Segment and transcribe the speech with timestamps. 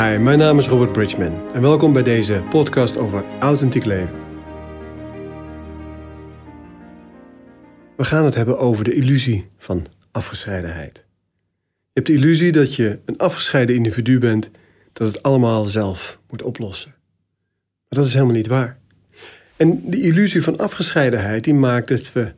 [0.00, 4.14] Hi, mijn naam is Robert Bridgman en welkom bij deze podcast over authentiek leven.
[7.96, 11.04] We gaan het hebben over de illusie van afgescheidenheid.
[11.66, 14.50] Je hebt de illusie dat je een afgescheiden individu bent,
[14.92, 16.94] dat het allemaal zelf moet oplossen.
[17.88, 18.78] Maar dat is helemaal niet waar.
[19.56, 22.32] En die illusie van afgescheidenheid die maakt dat we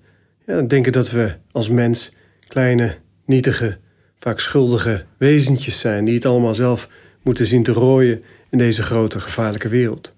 [0.47, 2.13] ja, denken dat we als mens
[2.49, 3.79] kleine, nietige,
[4.17, 6.89] vaak schuldige wezentjes zijn die het allemaal zelf
[7.23, 10.13] moeten zien te rooien in deze grote gevaarlijke wereld.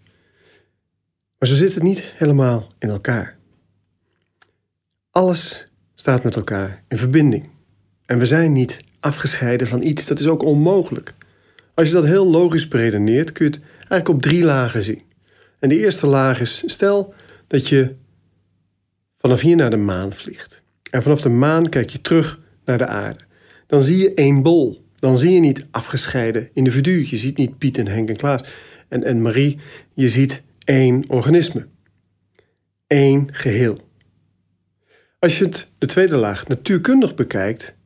[1.39, 3.37] Maar zo zit het niet helemaal in elkaar.
[5.11, 7.49] Alles staat met elkaar in verbinding.
[8.07, 11.15] En we zijn niet afgescheiden van iets, dat is ook onmogelijk.
[11.75, 15.03] Als je dat heel logisch beredeneert, kun je het eigenlijk op drie lagen zien.
[15.59, 17.15] En die eerste laag is, stel
[17.47, 17.95] dat je
[19.19, 20.63] vanaf hier naar de maan vliegt.
[20.91, 23.25] En vanaf de maan kijk je terug naar de aarde.
[23.67, 27.07] Dan zie je één bol dan zie je niet afgescheiden individuen.
[27.09, 28.41] Je ziet niet Piet en Henk en Klaas
[28.89, 29.59] en, en Marie.
[29.95, 31.67] Je ziet één organisme.
[32.87, 33.79] Eén geheel.
[35.19, 37.77] Als je het, de tweede laag natuurkundig bekijkt,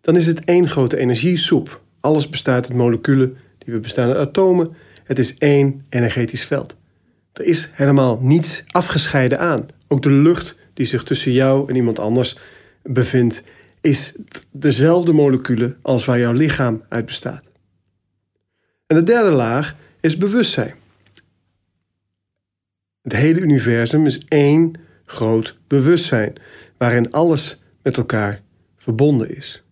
[0.00, 1.82] dan is het één grote energiesoep.
[2.00, 4.76] Alles bestaat uit moleculen, die we bestaan uit atomen.
[5.04, 6.76] Het is één energetisch veld.
[7.32, 9.66] Er is helemaal niets afgescheiden aan.
[9.88, 12.38] Ook de lucht die zich tussen jou en iemand anders
[12.82, 13.42] bevindt,
[13.84, 14.12] is
[14.50, 17.44] dezelfde moleculen als waar jouw lichaam uit bestaat.
[18.86, 20.74] En de derde laag is bewustzijn.
[23.02, 24.74] Het hele universum is één
[25.04, 26.32] groot bewustzijn,
[26.76, 28.42] waarin alles met elkaar
[28.76, 29.62] verbonden is.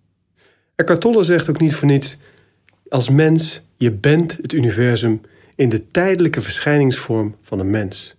[0.74, 2.16] Eckhart Tolle zegt ook niet voor niets:
[2.88, 5.20] als mens, je bent het universum
[5.54, 8.16] in de tijdelijke verschijningsvorm van een mens.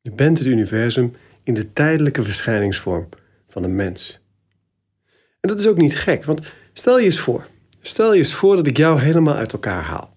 [0.00, 1.12] Je bent het universum
[1.44, 3.08] in de tijdelijke verschijningsvorm
[3.48, 4.20] van een mens.
[5.40, 6.40] En dat is ook niet gek, want
[6.72, 7.46] stel je eens voor.
[7.80, 10.16] Stel je eens voor dat ik jou helemaal uit elkaar haal.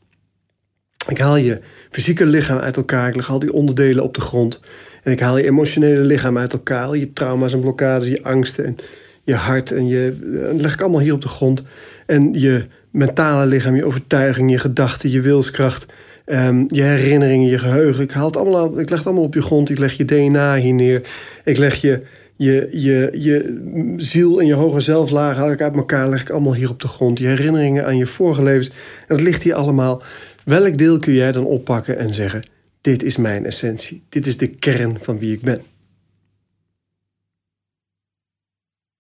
[1.08, 4.60] Ik haal je fysieke lichaam uit elkaar, ik leg al die onderdelen op de grond.
[5.04, 8.78] En ik haal je emotionele lichaam uit elkaar, je trauma's en blokkades, je angsten en
[9.24, 9.72] je hart.
[9.72, 10.18] En je
[10.50, 11.64] en leg ik allemaal hier op de grond.
[12.06, 15.86] En je mentale lichaam, je overtuiging, je gedachten, je wilskracht,
[16.26, 18.04] Ehm, je herinneringen, je geheugen.
[18.04, 19.70] Ik, haal het allemaal, ik leg het allemaal op je grond.
[19.70, 21.10] Ik leg je DNA hier neer.
[21.44, 22.02] Ik leg je,
[22.36, 26.10] je, je, je ziel en je hoge zelflaag haal uit elkaar.
[26.10, 27.20] Leg ik allemaal hier op de grond.
[27.20, 28.70] Je herinneringen aan je vorige levens.
[28.70, 28.76] En
[29.08, 30.04] dat ligt hier allemaal.
[30.46, 32.44] Welk deel kun jij dan oppakken en zeggen:
[32.82, 34.04] Dit is mijn essentie.
[34.10, 35.62] Dit is de kern van wie ik ben.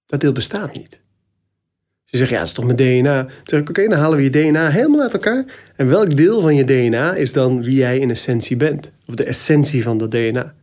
[0.05, 0.99] Dat deel bestaat niet.
[2.15, 3.23] Ze zeggen, ja, dat is toch mijn DNA?
[3.23, 5.45] Dan zeg ik, oké, dan halen we je DNA helemaal uit elkaar.
[5.75, 8.91] En welk deel van je DNA is dan wie jij in essentie bent?
[9.07, 10.53] Of de essentie van dat DNA?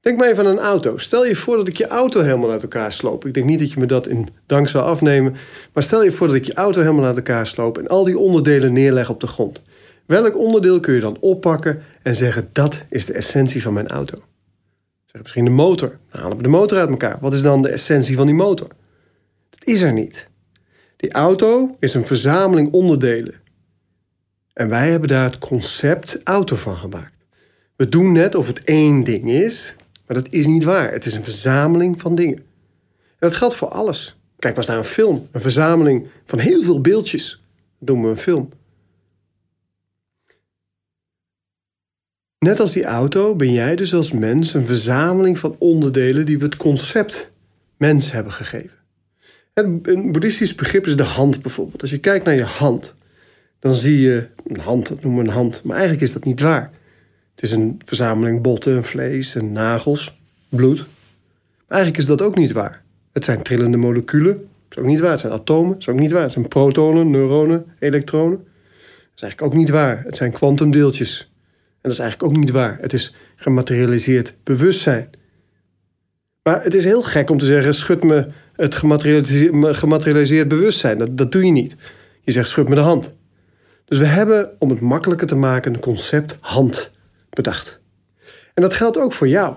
[0.00, 0.98] Denk maar even aan een auto.
[0.98, 3.26] Stel je voor dat ik je auto helemaal uit elkaar sloop.
[3.26, 5.36] Ik denk niet dat je me dat in dank zou afnemen.
[5.72, 7.78] Maar stel je voor dat ik je auto helemaal uit elkaar sloop...
[7.78, 9.62] en al die onderdelen neerleg op de grond.
[10.06, 12.48] Welk onderdeel kun je dan oppakken en zeggen...
[12.52, 14.22] dat is de essentie van mijn auto?
[15.06, 15.98] Zeg misschien de motor.
[16.10, 17.18] Dan halen we de motor uit elkaar.
[17.20, 18.68] Wat is dan de essentie van die motor?
[19.68, 20.28] Is er niet.
[20.96, 23.34] Die auto is een verzameling onderdelen.
[24.52, 27.14] En wij hebben daar het concept auto van gemaakt.
[27.76, 29.74] We doen net of het één ding is,
[30.06, 30.92] maar dat is niet waar.
[30.92, 32.36] Het is een verzameling van dingen.
[32.36, 34.16] En dat geldt voor alles.
[34.38, 35.28] Kijk maar eens naar een film.
[35.30, 37.42] Een verzameling van heel veel beeldjes.
[37.78, 38.48] Dat doen we een film.
[42.38, 46.44] Net als die auto ben jij dus als mens een verzameling van onderdelen die we
[46.44, 47.32] het concept
[47.76, 48.77] mens hebben gegeven.
[49.58, 51.80] Een boeddhistisch begrip is de hand bijvoorbeeld.
[51.80, 52.94] Als je kijkt naar je hand,
[53.58, 55.62] dan zie je een hand, dat noemen we een hand.
[55.64, 56.70] Maar eigenlijk is dat niet waar.
[57.34, 60.76] Het is een verzameling botten, vlees en nagels, bloed.
[60.76, 62.82] Maar eigenlijk is dat ook niet waar.
[63.12, 64.34] Het zijn trillende moleculen.
[64.36, 65.10] Dat is ook niet waar.
[65.10, 65.72] Het zijn atomen.
[65.72, 66.22] Dat is ook niet waar.
[66.22, 68.38] Het zijn protonen, neuronen, elektronen.
[68.38, 70.02] Dat is eigenlijk ook niet waar.
[70.04, 71.30] Het zijn kwantumdeeltjes.
[71.50, 72.78] En dat is eigenlijk ook niet waar.
[72.80, 75.10] Het is gematerialiseerd bewustzijn.
[76.42, 78.26] Maar het is heel gek om te zeggen: schud me
[78.58, 78.74] het
[79.74, 80.98] gematerialiseerd, bewustzijn.
[80.98, 81.76] Dat, dat doe je niet.
[82.20, 83.12] Je zegt schud me de hand.
[83.84, 86.90] Dus we hebben, om het makkelijker te maken, een concept hand
[87.30, 87.80] bedacht.
[88.54, 89.56] En dat geldt ook voor jou.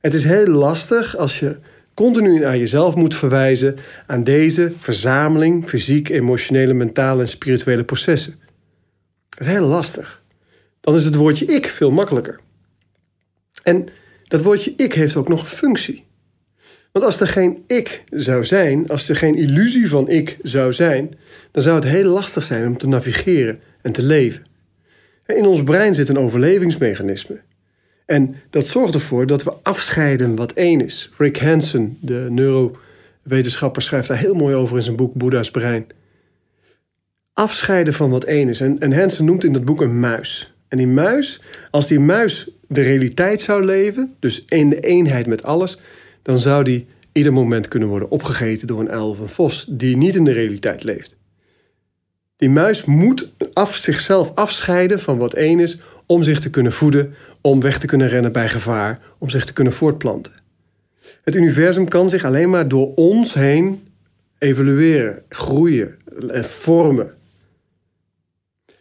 [0.00, 1.58] Het is heel lastig als je
[1.94, 3.76] continu naar jezelf moet verwijzen
[4.06, 8.40] aan deze verzameling fysiek, emotionele, mentale en spirituele processen.
[9.28, 10.22] Dat is heel lastig.
[10.80, 12.40] Dan is het woordje ik veel makkelijker.
[13.62, 13.88] En
[14.24, 16.04] dat woordje ik heeft ook nog een functie.
[16.96, 21.14] Want als er geen ik zou zijn, als er geen illusie van ik zou zijn,
[21.50, 24.46] dan zou het heel lastig zijn om te navigeren en te leven.
[25.26, 27.40] In ons brein zit een overlevingsmechanisme.
[28.06, 31.08] En dat zorgt ervoor dat we afscheiden wat één is.
[31.16, 35.86] Rick Hansen, de neurowetenschapper, schrijft daar heel mooi over in zijn boek Boeddha's brein.
[37.32, 38.60] afscheiden van wat één is.
[38.60, 40.54] En, en Hansen noemt in dat boek een muis.
[40.68, 41.40] En die muis,
[41.70, 45.78] als die muis de realiteit zou leven, dus in de eenheid met alles,
[46.26, 49.96] dan zou die ieder moment kunnen worden opgegeten door een uil of een vos die
[49.96, 51.16] niet in de realiteit leeft.
[52.36, 57.14] Die muis moet af, zichzelf afscheiden van wat één is om zich te kunnen voeden,
[57.40, 60.32] om weg te kunnen rennen bij gevaar, om zich te kunnen voortplanten.
[61.22, 63.88] Het universum kan zich alleen maar door ons heen
[64.38, 65.98] evolueren, groeien
[66.28, 67.14] en vormen.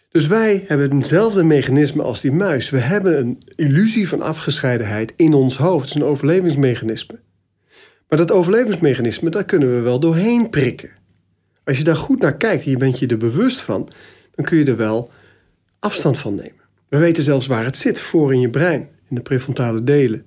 [0.10, 2.70] Dus wij hebben hetzelfde mechanisme als die muis.
[2.70, 5.86] We hebben een illusie van afgescheidenheid in ons hoofd.
[5.86, 7.24] Het is een overlevingsmechanisme.
[8.08, 10.90] Maar dat overlevingsmechanisme, daar kunnen we wel doorheen prikken.
[11.64, 13.90] Als je daar goed naar kijkt en je bent je er bewust van,
[14.36, 15.12] dan kun je er wel
[15.80, 16.64] afstand van nemen.
[16.90, 20.26] We weten zelfs waar het zit, voor in je brein, in de prefrontale delen.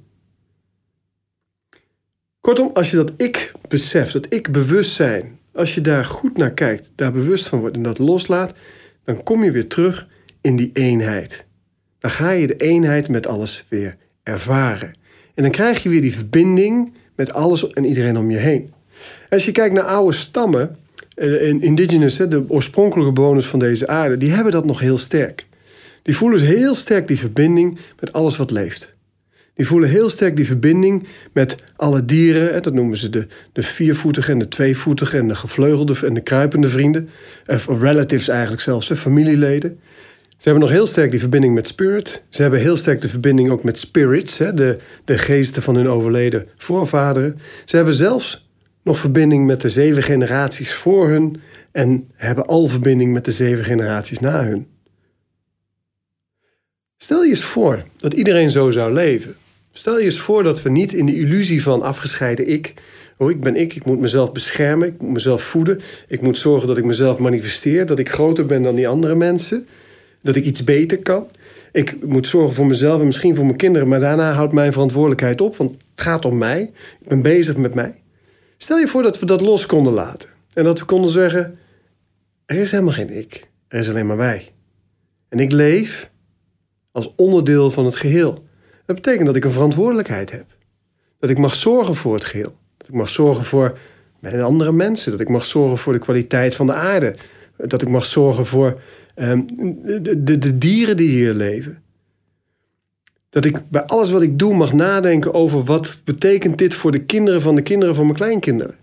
[2.41, 6.93] Kortom, als je dat ik beseft, dat ik bewustzijn, als je daar goed naar kijkt,
[6.95, 8.55] daar bewust van wordt en dat loslaat,
[9.05, 10.09] dan kom je weer terug
[10.41, 11.47] in die eenheid.
[11.99, 14.95] Dan ga je de eenheid met alles weer ervaren.
[15.35, 18.73] En dan krijg je weer die verbinding met alles en iedereen om je heen.
[19.31, 20.77] Als je kijkt naar oude stammen,
[21.15, 25.47] eh, indigenous, de oorspronkelijke bewoners van deze aarde, die hebben dat nog heel sterk.
[26.03, 28.93] Die voelen heel sterk die verbinding met alles wat leeft.
[29.55, 32.63] Die voelen heel sterk die verbinding met alle dieren.
[32.63, 36.69] Dat noemen ze de, de viervoetige en de tweevoetige en de gevleugelde en de kruipende
[36.69, 37.09] vrienden.
[37.47, 39.81] Of relatives eigenlijk zelfs, familieleden.
[40.39, 42.23] Ze hebben nog heel sterk die verbinding met spirit.
[42.29, 46.49] Ze hebben heel sterk de verbinding ook met spirits, de, de geesten van hun overleden
[46.57, 47.39] voorvaderen.
[47.65, 48.49] Ze hebben zelfs
[48.83, 51.41] nog verbinding met de zeven generaties voor hun
[51.73, 54.67] en hebben al verbinding met de zeven generaties na hun.
[56.97, 59.37] Stel je eens voor dat iedereen zo zou leven.
[59.73, 62.75] Stel je eens voor dat we niet in de illusie van afgescheiden ik.
[63.17, 65.81] Oh, ik ben ik, ik moet mezelf beschermen, ik moet mezelf voeden.
[66.09, 69.67] Ik moet zorgen dat ik mezelf manifesteer, dat ik groter ben dan die andere mensen.
[70.23, 71.27] Dat ik iets beter kan.
[71.73, 75.41] Ik moet zorgen voor mezelf en misschien voor mijn kinderen, maar daarna houdt mijn verantwoordelijkheid
[75.41, 76.73] op, want het gaat om mij.
[77.01, 78.03] Ik ben bezig met mij.
[78.57, 81.59] Stel je voor dat we dat los konden laten en dat we konden zeggen:
[82.47, 84.53] er is helemaal geen ik, er is alleen maar wij.
[85.29, 86.11] En ik leef
[86.93, 88.47] als onderdeel van het geheel.
[88.87, 90.45] Dat betekent dat ik een verantwoordelijkheid heb.
[91.19, 92.57] Dat ik mag zorgen voor het geheel.
[92.77, 93.79] Dat ik mag zorgen voor
[94.23, 95.11] andere mensen.
[95.11, 97.15] Dat ik mag zorgen voor de kwaliteit van de aarde.
[97.57, 98.81] Dat ik mag zorgen voor
[99.19, 101.83] de, de, de dieren die hier leven.
[103.31, 107.05] Dat ik bij alles wat ik doe mag nadenken over wat betekent dit voor de
[107.05, 108.77] kinderen van de kinderen van mijn kleinkinderen.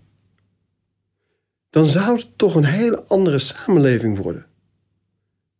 [1.70, 4.46] Dan zou het toch een hele andere samenleving worden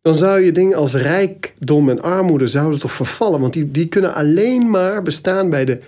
[0.06, 3.40] dan zou je dingen als rijkdom en armoede zouden toch vervallen.
[3.40, 5.80] Want die, die kunnen alleen maar bestaan bij de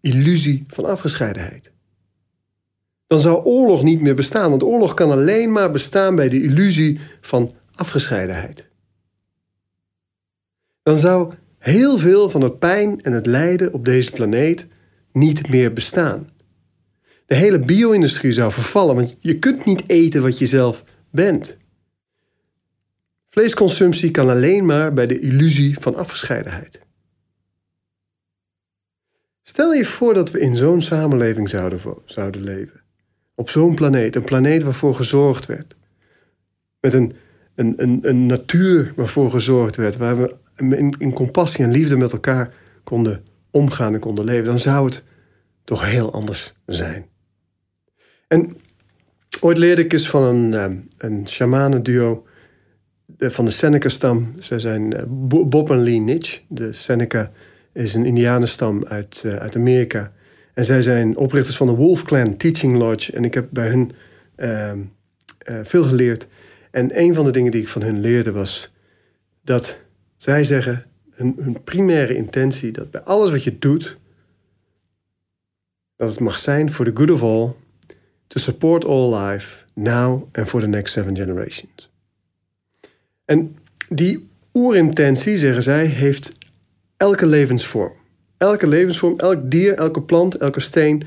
[0.00, 1.70] illusie van afgescheidenheid.
[3.06, 7.00] Dan zou oorlog niet meer bestaan, want oorlog kan alleen maar bestaan bij de illusie
[7.20, 8.68] van afgescheidenheid.
[10.82, 14.66] Dan zou heel veel van het pijn en het lijden op deze planeet
[15.12, 16.28] niet meer bestaan.
[17.26, 21.56] De hele bio-industrie zou vervallen, want je kunt niet eten wat je zelf bent.
[23.28, 26.80] Vleesconsumptie kan alleen maar bij de illusie van afgescheidenheid.
[29.42, 32.80] Stel je voor dat we in zo'n samenleving zouden, zouden leven.
[33.34, 35.76] Op zo'n planeet, een planeet waarvoor gezorgd werd.
[36.80, 37.12] Met een,
[37.56, 43.24] een, natuur waarvoor gezorgd werd, waar we in, in compassie en liefde met elkaar konden
[43.50, 44.44] omgaan en konden leven.
[44.44, 45.02] Dan zou het
[45.64, 47.06] toch heel anders zijn.
[48.28, 48.56] En
[49.40, 52.26] ooit leerde ik eens van een, ehm, een shamanenduo
[53.18, 54.32] van de Seneca-stam.
[54.38, 56.40] Ze zijn eh, Bob en Lee Nitch.
[56.48, 57.30] De Seneca
[57.72, 60.12] is een Indianenstam uit, uh, uit Amerika.
[60.54, 63.12] En zij zijn oprichters van de Wolf Clan Teaching Lodge.
[63.12, 63.92] En ik heb bij hun
[64.36, 64.72] uh,
[65.62, 66.26] veel geleerd.
[66.76, 68.70] En een van de dingen die ik van hun leerde was
[69.42, 69.78] dat
[70.16, 73.98] zij zeggen, hun, hun primaire intentie, dat bij alles wat je doet,
[75.96, 77.52] dat het mag zijn for the good of all,
[78.26, 81.90] to support all life, now and for the next seven generations.
[83.24, 83.56] En
[83.88, 86.38] die oerintentie, zeggen zij, heeft
[86.96, 87.92] elke levensvorm.
[88.36, 91.02] Elke levensvorm, elk dier, elke plant, elke steen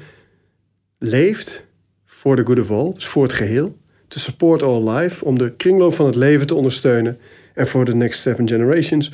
[0.97, 1.65] leeft
[2.05, 3.77] voor de good of all, dus voor het geheel.
[4.10, 7.18] To support all life, om de kringloop van het leven te ondersteunen.
[7.54, 9.12] En voor de next seven generations.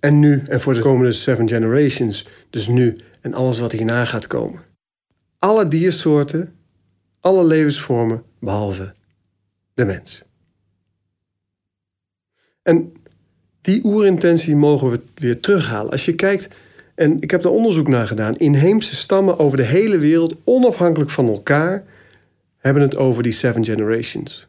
[0.00, 2.26] En nu, en voor de komende seven generations.
[2.50, 4.60] Dus nu en alles wat hierna gaat komen.
[5.38, 6.54] Alle diersoorten,
[7.20, 8.92] alle levensvormen, behalve
[9.74, 10.22] de mens.
[12.62, 12.92] En
[13.60, 15.90] die oerintentie mogen we weer terughalen.
[15.90, 16.48] Als je kijkt,
[16.94, 21.28] en ik heb daar onderzoek naar gedaan, inheemse stammen over de hele wereld, onafhankelijk van
[21.28, 21.84] elkaar,
[22.64, 24.48] hebben het over die seven generations.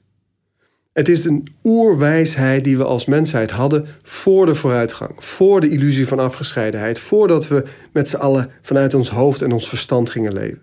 [0.94, 6.08] Het is een oerwijsheid die we als mensheid hadden voor de vooruitgang, voor de illusie
[6.08, 10.62] van afgescheidenheid, voordat we met z'n allen vanuit ons hoofd en ons verstand gingen leven.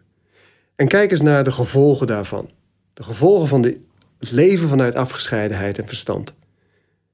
[0.76, 2.50] En kijk eens naar de gevolgen daarvan.
[2.94, 6.34] De gevolgen van het leven vanuit afgescheidenheid en verstand.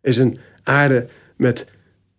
[0.01, 1.67] Is een aarde met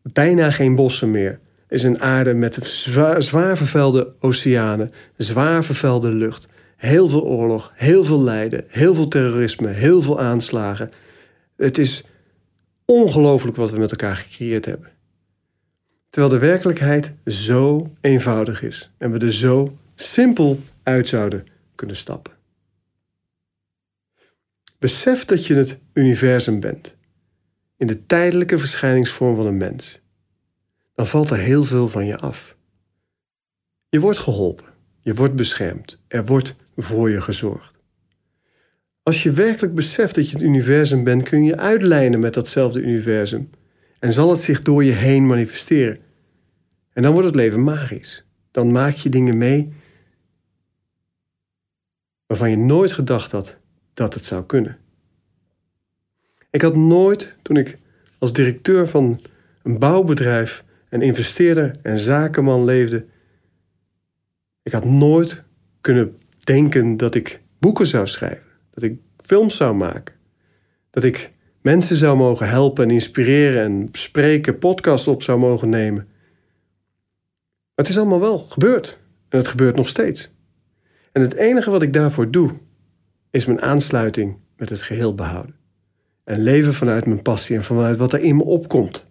[0.01, 1.39] bijna geen bossen meer.
[1.69, 6.47] Is een aarde met zwaar, zwaar vervuilde oceanen, zwaar vervuilde lucht,
[6.79, 10.91] heel veel oorlog, heel veel lijden, heel veel terrorisme, heel veel aanslagen.
[11.55, 12.03] Het is
[12.85, 14.91] ongelooflijk wat we met elkaar gecreëerd hebben.
[16.09, 21.45] Terwijl de werkelijkheid zo eenvoudig is en we er zo simpel uit zouden
[21.75, 22.33] kunnen stappen.
[24.77, 26.95] Besef dat je het universum bent,
[27.77, 29.99] in de tijdelijke verschijningsvorm van een mens.
[30.95, 32.55] Dan valt er heel veel van je af.
[33.89, 37.73] Je wordt geholpen, je wordt beschermd, er wordt voor je gezorgd.
[39.03, 43.49] Als je werkelijk beseft dat je het universum bent, kun je uitlijnen met datzelfde universum
[43.99, 45.97] en zal het zich door je heen manifesteren.
[46.93, 48.23] En dan wordt het leven magisch.
[48.51, 49.73] Dan maak je dingen mee
[52.25, 53.57] waarvan je nooit gedacht had
[53.93, 54.77] dat het zou kunnen.
[56.49, 57.77] Ik had nooit, toen ik
[58.19, 59.19] als directeur van
[59.63, 63.05] een bouwbedrijf, een investeerder en zakenman leefde,
[64.63, 65.43] ik had nooit
[65.81, 66.17] kunnen
[66.49, 70.15] denken dat ik boeken zou schrijven, dat ik films zou maken,
[70.89, 76.07] dat ik mensen zou mogen helpen en inspireren en spreken, podcasts op zou mogen nemen.
[77.75, 80.31] Maar het is allemaal wel gebeurd en het gebeurt nog steeds.
[81.11, 82.51] En het enige wat ik daarvoor doe,
[83.31, 85.55] is mijn aansluiting met het geheel behouden.
[86.23, 89.05] En leven vanuit mijn passie en vanuit wat er in me opkomt.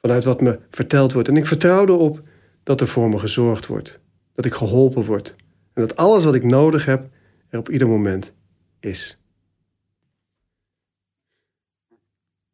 [0.00, 1.28] Vanuit wat me verteld wordt.
[1.28, 2.22] En ik vertrouw erop
[2.62, 4.00] dat er voor me gezorgd wordt.
[4.34, 5.36] Dat ik geholpen word.
[5.74, 7.08] En dat alles wat ik nodig heb
[7.48, 8.32] er op ieder moment
[8.80, 9.18] is.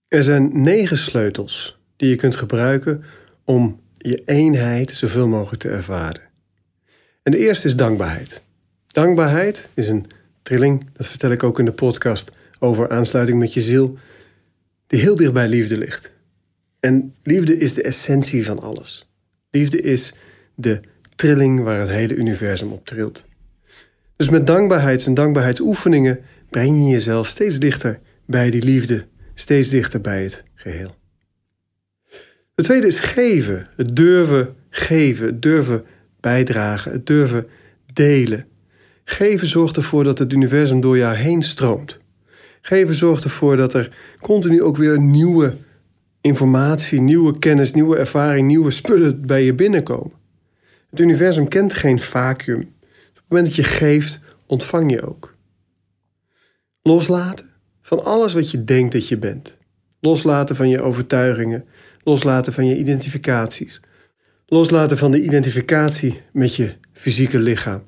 [0.09, 3.05] Er zijn negen sleutels die je kunt gebruiken
[3.45, 6.21] om je eenheid zoveel mogelijk te ervaren.
[7.23, 8.43] En de eerste is dankbaarheid.
[8.87, 10.07] Dankbaarheid is een
[10.43, 13.99] trilling, dat vertel ik ook in de podcast over aansluiting met je ziel,
[14.87, 16.11] die heel dicht bij liefde ligt.
[16.81, 19.09] En liefde is de essentie van alles.
[19.51, 20.15] Liefde is
[20.55, 20.81] de
[21.21, 23.25] trilling waar het hele universum op trilt.
[24.17, 30.01] Dus met dankbaarheids- en dankbaarheidsoefeningen breng je jezelf steeds dichter bij die liefde, steeds dichter
[30.01, 30.95] bij het geheel.
[32.55, 35.85] Het tweede is geven, het durven geven, het durven
[36.21, 37.47] bijdragen, het durven
[37.93, 38.45] delen.
[39.05, 41.99] Geven zorgt ervoor dat het universum door jou heen stroomt.
[42.61, 45.55] Geven zorgt ervoor dat er continu ook weer nieuwe
[46.21, 50.20] informatie, nieuwe kennis, nieuwe ervaring, nieuwe spullen bij je binnenkomen.
[50.91, 52.61] Het universum kent geen vacuüm.
[52.61, 55.37] Op het moment dat je geeft, ontvang je ook.
[56.83, 57.47] Loslaten
[57.83, 59.57] van alles wat je denkt dat je bent.
[60.01, 61.65] Loslaten van je overtuigingen.
[62.03, 63.81] Loslaten van je identificaties.
[64.47, 67.83] Loslaten van de identificatie met je fysieke lichaam.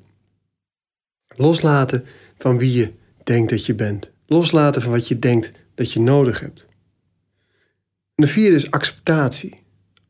[1.35, 2.05] Loslaten
[2.37, 2.91] van wie je
[3.23, 4.11] denkt dat je bent.
[4.25, 6.67] Loslaten van wat je denkt dat je nodig hebt.
[8.15, 9.62] En de vierde is acceptatie.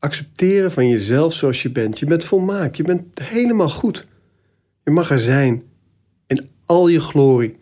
[0.04, 1.98] Accepteren van jezelf zoals je bent.
[1.98, 2.76] Je bent volmaakt.
[2.76, 4.06] Je bent helemaal goed.
[4.82, 5.62] Je mag er zijn.
[6.26, 7.56] In al je glorie.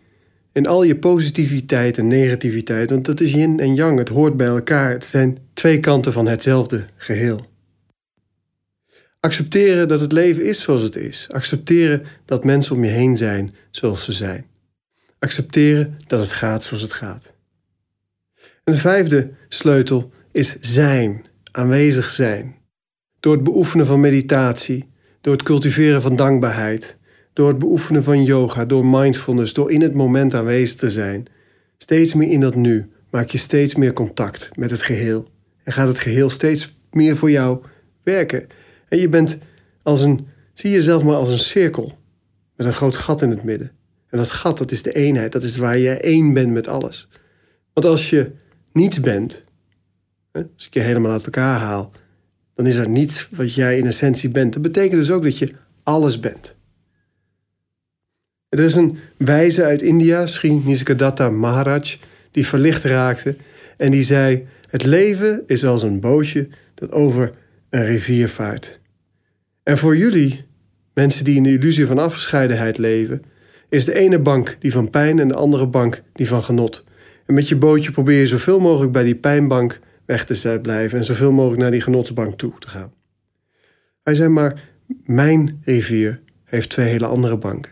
[0.51, 2.89] In al je positiviteit en negativiteit.
[2.89, 3.97] Want dat is yin en yang.
[3.97, 4.91] Het hoort bij elkaar.
[4.91, 7.45] Het zijn twee kanten van hetzelfde geheel.
[9.19, 11.27] Accepteren dat het leven is zoals het is.
[11.31, 14.45] Accepteren dat mensen om je heen zijn zoals ze zijn.
[15.19, 17.33] Accepteren dat het gaat zoals het gaat.
[18.63, 22.55] En de vijfde sleutel is zijn, aanwezig zijn.
[23.19, 24.89] Door het beoefenen van meditatie,
[25.21, 26.97] door het cultiveren van dankbaarheid,
[27.33, 31.25] door het beoefenen van yoga, door mindfulness, door in het moment aanwezig te zijn.
[31.77, 35.27] Steeds meer in dat nu maak je steeds meer contact met het geheel.
[35.63, 37.63] En gaat het geheel steeds meer voor jou
[38.03, 38.47] werken.
[38.89, 39.37] En je bent
[39.83, 41.97] als een, zie jezelf maar als een cirkel
[42.55, 43.71] met een groot gat in het midden.
[44.09, 47.07] En dat gat, dat is de eenheid, dat is waar je één bent met alles.
[47.73, 48.31] Want als je
[48.73, 49.41] niets bent,
[50.33, 51.91] als ik je helemaal uit elkaar haal,
[52.55, 54.53] dan is er niets wat jij in essentie bent.
[54.53, 55.51] Dat betekent dus ook dat je
[55.83, 56.55] alles bent.
[58.49, 61.97] Er is een wijze uit India, Sri Nisargadatta Maharaj,
[62.31, 63.35] die verlicht raakte
[63.77, 67.33] en die zei: Het leven is als een bootje dat over
[67.69, 68.79] een rivier vaart.
[69.63, 70.45] En voor jullie,
[70.93, 73.23] mensen die in de illusie van afgescheidenheid leven,
[73.69, 76.83] is de ene bank die van pijn en de andere bank die van genot.
[77.25, 81.05] En met je bootje probeer je zoveel mogelijk bij die pijnbank weg te blijven en
[81.05, 82.93] zoveel mogelijk naar die genotsbank toe te gaan.
[84.03, 84.69] Hij zei maar,
[85.03, 87.71] mijn rivier heeft twee hele andere banken.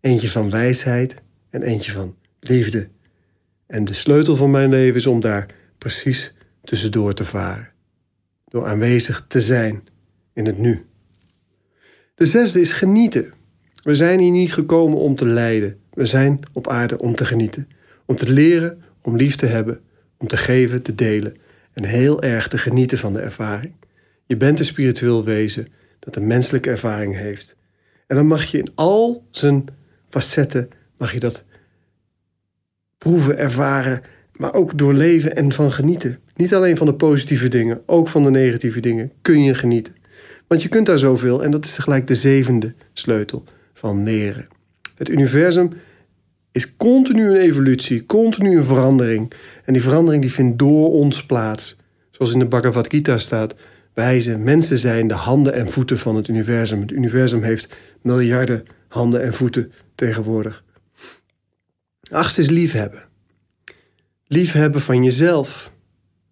[0.00, 1.14] Eentje van wijsheid
[1.50, 2.88] en eentje van liefde.
[3.66, 5.46] En de sleutel van mijn leven is om daar
[5.78, 7.68] precies tussendoor te varen.
[8.48, 9.82] Door aanwezig te zijn
[10.32, 10.86] in het nu.
[12.14, 13.32] De zesde is genieten.
[13.82, 15.78] We zijn hier niet gekomen om te lijden.
[15.92, 17.68] We zijn op aarde om te genieten.
[18.06, 19.80] Om te leren, om lief te hebben,
[20.16, 21.34] om te geven, te delen.
[21.74, 23.72] En heel erg te genieten van de ervaring.
[24.26, 25.66] Je bent een spiritueel wezen
[25.98, 27.56] dat een menselijke ervaring heeft.
[28.06, 29.64] En dan mag je in al zijn
[30.08, 31.44] facetten, mag je dat
[32.98, 34.02] proeven, ervaren,
[34.36, 36.18] maar ook doorleven en van genieten.
[36.34, 39.94] Niet alleen van de positieve dingen, ook van de negatieve dingen kun je genieten.
[40.46, 44.46] Want je kunt daar zoveel en dat is tegelijk de zevende sleutel van leren.
[44.94, 45.70] Het universum
[46.52, 49.32] is continu een evolutie, continu een verandering.
[49.64, 51.76] En die verandering die vindt door ons plaats.
[52.10, 53.54] Zoals in de Bhagavad Gita staat,
[53.92, 56.80] wijze mensen zijn de handen en voeten van het universum.
[56.80, 60.64] Het universum heeft miljarden handen en voeten tegenwoordig.
[62.10, 63.04] Achtste is liefhebben.
[64.26, 65.72] Liefhebben van jezelf.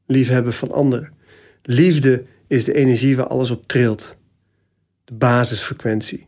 [0.06, 1.12] Liefhebben van anderen.
[1.62, 4.16] Liefde is de energie waar alles op trilt.
[5.04, 6.26] De basisfrequentie.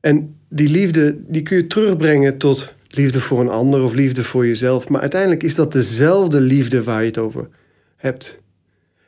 [0.00, 4.46] En die liefde die kun je terugbrengen tot liefde voor een ander of liefde voor
[4.46, 4.88] jezelf.
[4.88, 7.48] Maar uiteindelijk is dat dezelfde liefde waar je het over
[7.96, 8.40] hebt.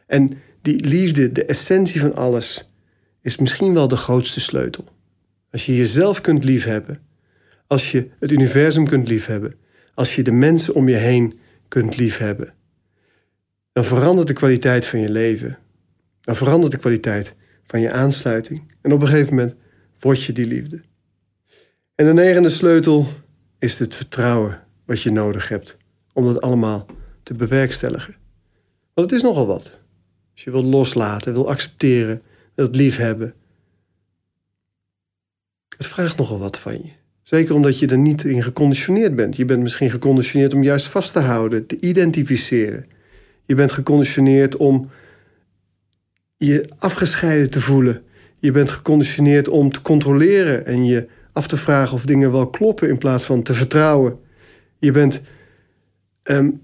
[0.07, 2.71] En die liefde, de essentie van alles,
[3.23, 4.85] is misschien wel de grootste sleutel.
[5.51, 6.99] Als je jezelf kunt liefhebben,
[7.67, 9.53] als je het universum kunt liefhebben,
[9.95, 11.39] als je de mensen om je heen
[11.69, 12.55] kunt liefhebben,
[13.73, 15.59] dan verandert de kwaliteit van je leven.
[16.21, 18.73] Dan verandert de kwaliteit van je aansluiting.
[18.81, 19.55] En op een gegeven moment
[20.01, 20.81] word je die liefde.
[21.95, 23.07] En de negende sleutel
[23.65, 25.77] is het vertrouwen wat je nodig hebt
[26.13, 26.87] om dat allemaal
[27.23, 28.15] te bewerkstelligen.
[28.95, 29.79] Want het is nogal wat.
[30.33, 32.23] Als je wilt loslaten, wil accepteren,
[32.55, 33.35] wilt liefhebben.
[35.77, 36.91] Het vraagt nogal wat van je.
[37.23, 39.37] Zeker omdat je er niet in geconditioneerd bent.
[39.37, 42.87] Je bent misschien geconditioneerd om juist vast te houden, te identificeren.
[43.45, 44.91] Je bent geconditioneerd om
[46.37, 48.03] je afgescheiden te voelen.
[48.39, 52.89] Je bent geconditioneerd om te controleren en je af te vragen of dingen wel kloppen
[52.89, 54.19] in plaats van te vertrouwen.
[54.79, 55.21] Je bent
[56.23, 56.63] um,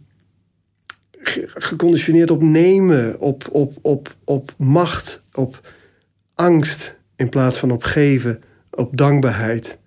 [1.55, 5.73] geconditioneerd op nemen, op, op, op, op macht, op
[6.35, 9.79] angst in plaats van op geven, op dankbaarheid.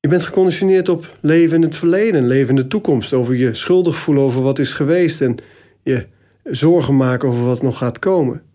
[0.00, 3.96] Je bent geconditioneerd op leven in het verleden, leven in de toekomst, over je schuldig
[3.96, 5.36] voelen over wat is geweest en
[5.82, 6.06] je
[6.44, 8.45] zorgen maken over wat nog gaat komen.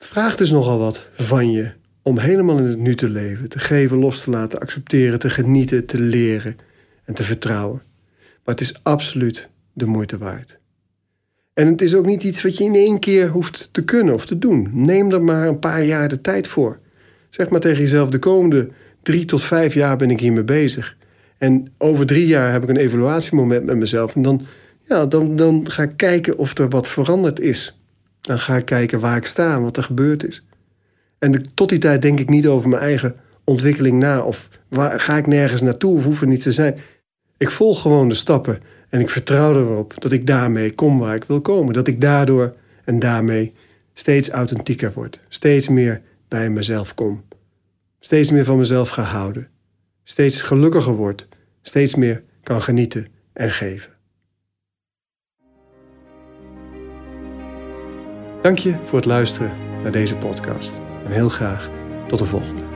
[0.00, 1.70] Het vraagt dus nogal wat van je
[2.02, 5.86] om helemaal in het nu te leven, te geven, los te laten, accepteren, te genieten,
[5.86, 6.56] te leren
[7.04, 7.82] en te vertrouwen.
[8.44, 10.58] Maar het is absoluut de moeite waard.
[11.54, 14.26] En het is ook niet iets wat je in één keer hoeft te kunnen of
[14.26, 14.70] te doen.
[14.72, 16.78] Neem er maar een paar jaar de tijd voor.
[17.30, 18.68] Zeg maar tegen jezelf: de komende
[19.02, 20.96] drie tot vijf jaar ben ik hiermee bezig.
[21.38, 24.14] En over drie jaar heb ik een evaluatiemoment met mezelf.
[24.14, 24.46] En dan,
[24.80, 27.79] ja, dan, dan ga ik kijken of er wat veranderd is.
[28.20, 30.44] Dan ga ik kijken waar ik sta en wat er gebeurd is.
[31.18, 34.22] En tot die tijd denk ik niet over mijn eigen ontwikkeling na.
[34.22, 36.78] Of waar, ga ik nergens naartoe of hoef er niet te zijn.
[37.36, 41.24] Ik volg gewoon de stappen en ik vertrouw erop dat ik daarmee kom waar ik
[41.24, 41.74] wil komen.
[41.74, 42.54] Dat ik daardoor
[42.84, 43.54] en daarmee
[43.94, 45.20] steeds authentieker word.
[45.28, 47.24] Steeds meer bij mezelf kom.
[48.00, 49.48] Steeds meer van mezelf ga houden.
[50.04, 51.28] Steeds gelukkiger word.
[51.62, 53.99] Steeds meer kan genieten en geven.
[58.42, 60.80] Dank je voor het luisteren naar deze podcast.
[61.04, 61.70] En heel graag
[62.06, 62.69] tot de volgende.